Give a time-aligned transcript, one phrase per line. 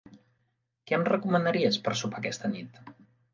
[0.91, 2.83] Què em recomanaries per sopar per aquesta nit?